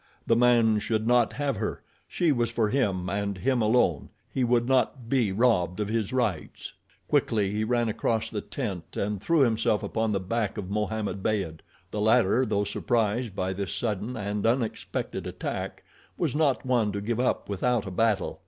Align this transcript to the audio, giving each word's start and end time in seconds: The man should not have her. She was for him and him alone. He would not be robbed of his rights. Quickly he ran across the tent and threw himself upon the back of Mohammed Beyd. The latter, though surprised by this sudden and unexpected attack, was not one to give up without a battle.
The 0.25 0.35
man 0.35 0.79
should 0.79 1.05
not 1.05 1.33
have 1.33 1.57
her. 1.57 1.83
She 2.07 2.31
was 2.31 2.49
for 2.49 2.69
him 2.69 3.07
and 3.07 3.37
him 3.37 3.61
alone. 3.61 4.09
He 4.33 4.43
would 4.43 4.67
not 4.67 5.09
be 5.09 5.31
robbed 5.31 5.79
of 5.79 5.89
his 5.89 6.11
rights. 6.11 6.73
Quickly 7.07 7.51
he 7.51 7.63
ran 7.63 7.87
across 7.87 8.27
the 8.27 8.41
tent 8.41 8.97
and 8.97 9.21
threw 9.21 9.41
himself 9.41 9.83
upon 9.83 10.11
the 10.11 10.19
back 10.19 10.57
of 10.57 10.71
Mohammed 10.71 11.21
Beyd. 11.21 11.59
The 11.91 12.01
latter, 12.01 12.47
though 12.47 12.63
surprised 12.63 13.35
by 13.35 13.53
this 13.53 13.75
sudden 13.75 14.17
and 14.17 14.43
unexpected 14.43 15.27
attack, 15.27 15.83
was 16.17 16.33
not 16.33 16.65
one 16.65 16.91
to 16.93 16.99
give 16.99 17.19
up 17.19 17.47
without 17.47 17.85
a 17.85 17.91
battle. 17.91 18.39